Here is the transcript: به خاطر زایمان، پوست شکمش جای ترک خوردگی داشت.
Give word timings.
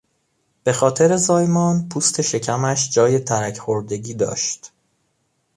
به 0.63 0.73
خاطر 0.73 1.15
زایمان، 1.15 1.89
پوست 1.89 2.21
شکمش 2.21 2.89
جای 2.89 3.19
ترک 3.19 3.57
خوردگی 3.57 4.13
داشت. 4.13 4.71